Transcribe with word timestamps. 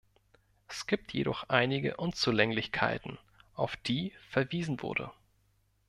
Es 0.67 0.87
gibt 0.87 1.13
jedoch 1.13 1.47
einige 1.49 1.97
Unzulänglichkeiten, 1.97 3.19
auf 3.53 3.77
die 3.77 4.13
verwiesen 4.31 4.81
wurde. 4.81 5.11